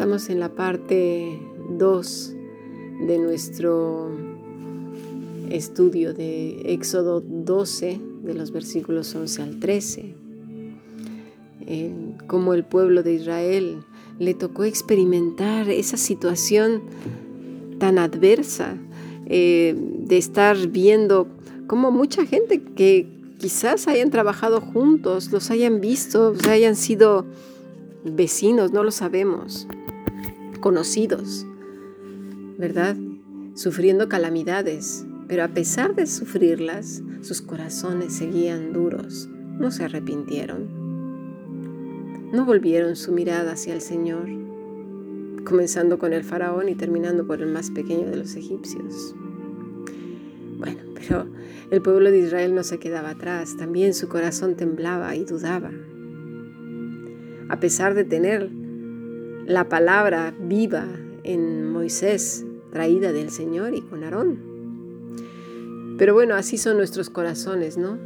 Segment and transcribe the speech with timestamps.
[0.00, 1.38] Estamos en la parte
[1.76, 2.34] 2
[3.06, 4.08] de nuestro
[5.50, 10.14] estudio de Éxodo 12, de los versículos 11 al 13.
[12.26, 13.84] cómo el pueblo de Israel
[14.18, 16.80] le tocó experimentar esa situación
[17.78, 18.78] tan adversa
[19.26, 21.28] eh, de estar viendo
[21.66, 23.06] cómo mucha gente que
[23.36, 27.26] quizás hayan trabajado juntos, los hayan visto, hayan sido
[28.02, 29.68] vecinos, no lo sabemos,
[30.60, 31.46] conocidos,
[32.58, 32.96] ¿verdad?
[33.54, 39.28] Sufriendo calamidades, pero a pesar de sufrirlas, sus corazones seguían duros,
[39.58, 40.68] no se arrepintieron.
[42.32, 44.28] No volvieron su mirada hacia el Señor,
[45.44, 49.14] comenzando con el faraón y terminando por el más pequeño de los egipcios.
[50.58, 51.26] Bueno, pero
[51.70, 55.70] el pueblo de Israel no se quedaba atrás, también su corazón temblaba y dudaba
[57.50, 58.48] a pesar de tener
[59.46, 60.86] la palabra viva
[61.24, 65.96] en Moisés, traída del Señor y con Aarón.
[65.98, 67.98] Pero bueno, así son nuestros corazones, ¿no?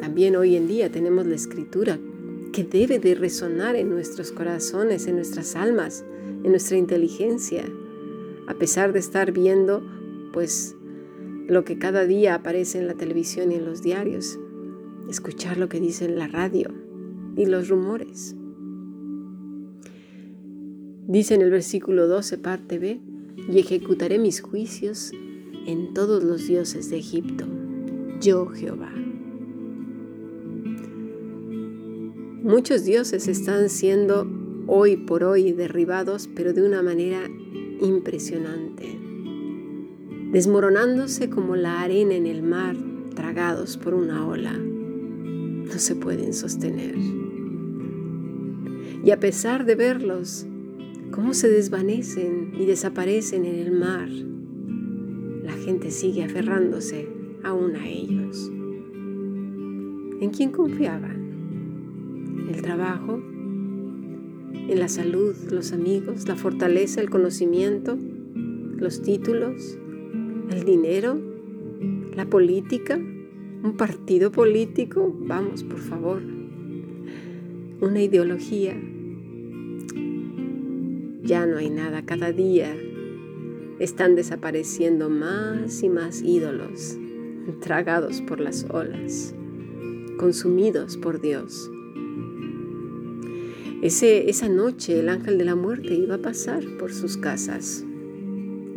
[0.00, 1.98] También hoy en día tenemos la escritura
[2.52, 6.04] que debe de resonar en nuestros corazones, en nuestras almas,
[6.42, 7.64] en nuestra inteligencia,
[8.46, 9.82] a pesar de estar viendo,
[10.32, 10.74] pues,
[11.48, 14.38] lo que cada día aparece en la televisión y en los diarios,
[15.08, 16.70] escuchar lo que dice en la radio
[17.36, 18.34] y los rumores.
[21.08, 23.00] Dice en el versículo 12, parte B,
[23.48, 25.12] y ejecutaré mis juicios
[25.64, 27.46] en todos los dioses de Egipto,
[28.20, 28.92] yo Jehová.
[32.42, 34.26] Muchos dioses están siendo
[34.66, 37.30] hoy por hoy derribados, pero de una manera
[37.80, 38.98] impresionante,
[40.32, 42.76] desmoronándose como la arena en el mar,
[43.14, 44.52] tragados por una ola.
[44.52, 46.96] No se pueden sostener.
[49.04, 50.46] Y a pesar de verlos,
[51.16, 54.10] cómo se desvanecen y desaparecen en el mar.
[55.42, 57.08] La gente sigue aferrándose
[57.42, 58.52] aún a ellos.
[60.20, 62.50] ¿En quién confiaban?
[62.52, 63.14] ¿El trabajo?
[63.14, 67.96] ¿En la salud, los amigos, la fortaleza, el conocimiento,
[68.76, 69.78] los títulos,
[70.50, 71.18] el dinero,
[72.14, 75.16] la política, un partido político?
[75.18, 76.20] Vamos, por favor.
[77.80, 78.76] Una ideología,
[81.26, 82.74] ya no hay nada, cada día
[83.80, 86.96] están desapareciendo más y más ídolos,
[87.60, 89.34] tragados por las olas,
[90.18, 91.70] consumidos por Dios.
[93.82, 97.84] Esa noche el ángel de la muerte iba a pasar por sus casas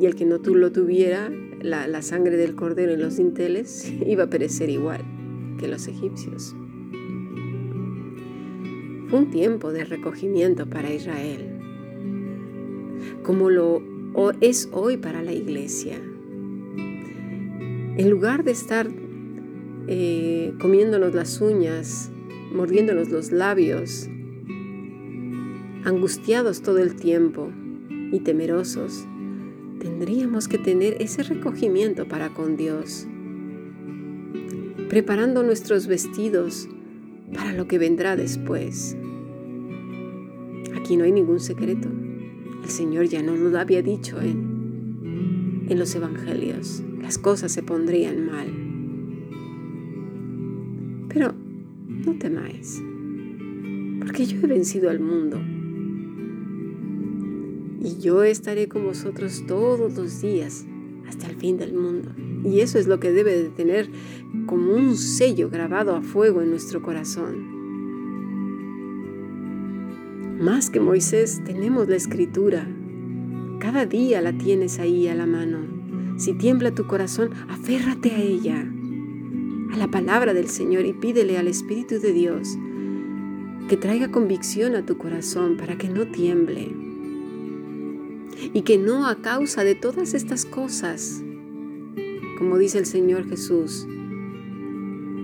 [0.00, 1.30] y el que no lo tuviera,
[1.60, 5.02] la, la sangre del cordero en los dinteles, iba a perecer igual
[5.58, 6.54] que los egipcios.
[9.08, 11.57] Fue un tiempo de recogimiento para Israel
[13.28, 13.82] como lo
[14.40, 16.00] es hoy para la iglesia.
[17.98, 18.88] En lugar de estar
[19.86, 22.10] eh, comiéndonos las uñas,
[22.54, 24.08] mordiéndonos los labios,
[25.84, 27.52] angustiados todo el tiempo
[28.12, 29.06] y temerosos,
[29.78, 33.06] tendríamos que tener ese recogimiento para con Dios,
[34.88, 36.66] preparando nuestros vestidos
[37.34, 38.96] para lo que vendrá después.
[40.74, 41.90] Aquí no hay ningún secreto.
[42.68, 46.82] El Señor ya no lo había dicho en, en los evangelios.
[47.00, 48.46] Las cosas se pondrían mal.
[51.08, 51.32] Pero
[51.88, 52.82] no temáis,
[54.00, 55.40] porque yo he vencido al mundo.
[57.80, 60.66] Y yo estaré con vosotros todos los días
[61.08, 62.10] hasta el fin del mundo.
[62.44, 63.88] Y eso es lo que debe de tener
[64.44, 67.57] como un sello grabado a fuego en nuestro corazón.
[70.38, 72.64] Más que Moisés tenemos la escritura.
[73.58, 75.58] Cada día la tienes ahí a la mano.
[76.16, 78.64] Si tiembla tu corazón, aférrate a ella,
[79.72, 82.56] a la palabra del Señor y pídele al Espíritu de Dios
[83.68, 86.72] que traiga convicción a tu corazón para que no tiemble.
[88.54, 91.20] Y que no a causa de todas estas cosas,
[92.38, 93.88] como dice el Señor Jesús,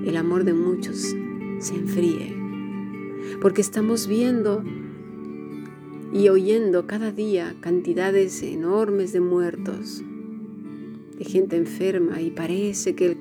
[0.04, 1.14] el amor de muchos
[1.60, 2.34] se enfríe.
[3.40, 4.64] Porque estamos viendo
[6.14, 10.00] y oyendo cada día cantidades enormes de muertos,
[11.18, 13.16] de gente enferma y parece que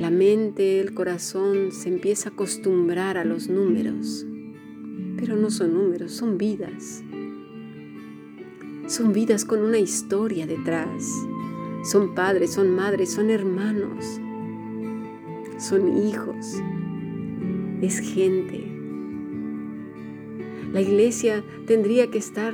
[0.00, 4.26] la mente, el corazón se empieza a acostumbrar a los números,
[5.16, 7.04] pero no son números, son vidas.
[8.88, 11.08] Son vidas con una historia detrás.
[11.84, 14.04] Son padres, son madres, son hermanos,
[15.58, 16.60] son hijos.
[17.80, 18.75] Es gente
[20.76, 22.52] La iglesia tendría que estar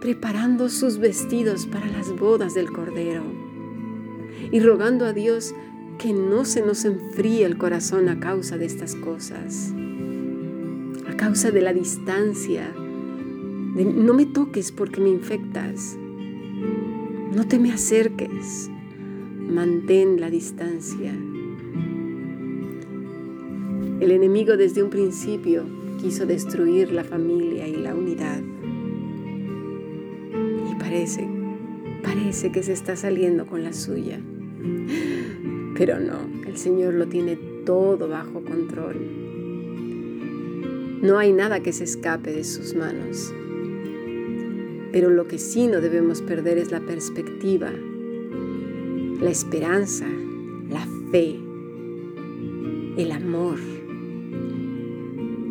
[0.00, 3.22] preparando sus vestidos para las bodas del Cordero
[4.50, 5.54] y rogando a Dios
[5.96, 9.72] que no se nos enfríe el corazón a causa de estas cosas,
[11.06, 15.96] a causa de la distancia, no me toques porque me infectas,
[17.32, 18.68] no te me acerques,
[19.48, 21.12] mantén la distancia.
[24.00, 28.40] El enemigo desde un principio quiso destruir la familia y la unidad.
[30.70, 31.28] Y parece,
[32.02, 34.18] parece que se está saliendo con la suya.
[35.76, 37.36] Pero no, el Señor lo tiene
[37.66, 38.96] todo bajo control.
[41.02, 43.32] No hay nada que se escape de sus manos.
[44.92, 47.70] Pero lo que sí no debemos perder es la perspectiva,
[49.20, 50.06] la esperanza,
[50.68, 51.36] la fe,
[52.96, 53.79] el amor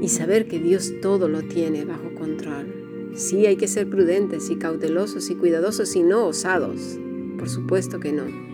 [0.01, 3.11] y saber que Dios todo lo tiene bajo control.
[3.15, 6.97] Sí hay que ser prudentes y cautelosos y cuidadosos y no osados.
[7.37, 8.49] Por supuesto que no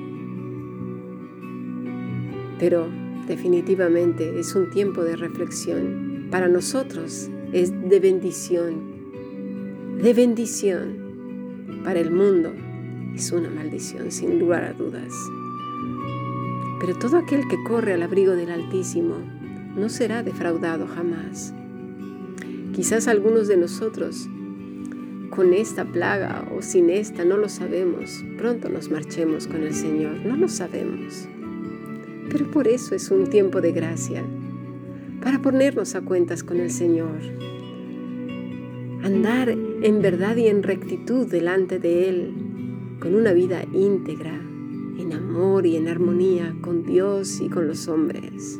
[2.59, 2.87] pero
[3.27, 6.27] definitivamente es un tiempo de reflexión.
[6.31, 11.05] Para nosotros es de bendición, de bendición.
[11.83, 12.53] Para el mundo
[13.13, 15.13] es una maldición, sin lugar a dudas.
[16.79, 19.15] Pero todo aquel que corre al abrigo del Altísimo
[19.75, 21.53] no será defraudado jamás.
[22.73, 24.27] Quizás algunos de nosotros,
[25.29, 28.23] con esta plaga o sin esta, no lo sabemos.
[28.37, 31.27] Pronto nos marchemos con el Señor, no lo sabemos.
[32.29, 34.23] Pero por eso es un tiempo de gracia,
[35.21, 37.19] para ponernos a cuentas con el Señor.
[39.03, 42.33] Andar en verdad y en rectitud delante de Él,
[42.99, 48.59] con una vida íntegra, en amor y en armonía con Dios y con los hombres.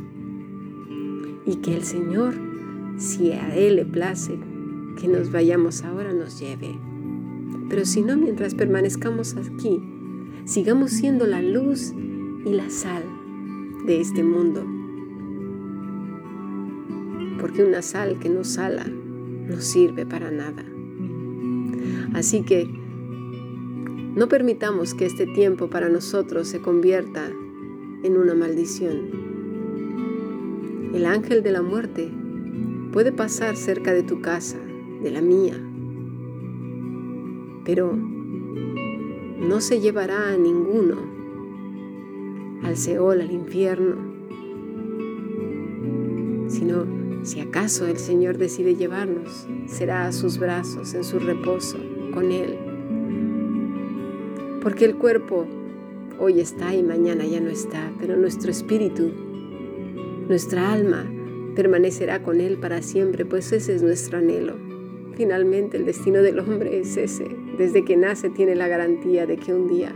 [1.45, 2.33] Y que el Señor,
[2.97, 4.39] si a Él le place
[5.00, 6.80] que nos vayamos ahora, nos lleve.
[7.69, 9.81] Pero si no, mientras permanezcamos aquí,
[10.45, 11.94] sigamos siendo la luz
[12.45, 13.03] y la sal
[13.86, 14.65] de este mundo.
[17.39, 20.63] Porque una sal que no sala no sirve para nada.
[22.13, 22.68] Así que
[24.15, 27.30] no permitamos que este tiempo para nosotros se convierta
[28.03, 29.25] en una maldición.
[30.95, 32.09] El ángel de la muerte
[32.94, 34.57] puede pasar cerca de tu casa,
[35.03, 35.62] de la mía,
[37.65, 40.95] pero no se llevará a ninguno
[42.63, 43.97] al Seol, al infierno,
[46.47, 46.86] sino
[47.24, 51.77] si acaso el Señor decide llevarnos, será a sus brazos, en su reposo,
[52.13, 52.57] con Él.
[54.62, 55.45] Porque el cuerpo
[56.19, 59.12] hoy está y mañana ya no está, pero nuestro espíritu,
[60.27, 61.06] nuestra alma,
[61.56, 64.56] permanecerá con Él para siempre, pues ese es nuestro anhelo.
[65.16, 67.25] Finalmente el destino del hombre es ese.
[67.57, 69.94] Desde que nace tiene la garantía de que un día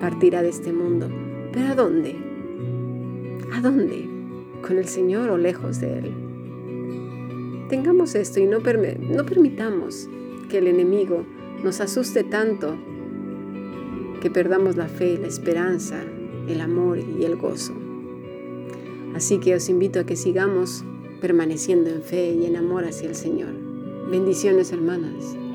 [0.00, 1.08] partirá de este mundo.
[1.52, 2.14] ¿Pero a dónde?
[3.52, 4.08] ¿A dónde?
[4.62, 6.12] ¿Con el Señor o lejos de Él?
[7.68, 10.08] Tengamos esto y no, permitamos
[10.48, 11.24] que el enemigo
[11.64, 12.76] nos asuste tanto
[14.20, 16.00] que perdamos la fe, la esperanza,
[16.46, 17.85] el amor y el gozo.
[19.16, 20.84] Así que os invito a que sigamos
[21.22, 23.54] permaneciendo en fe y en amor hacia el Señor.
[24.10, 25.45] Bendiciones hermanas.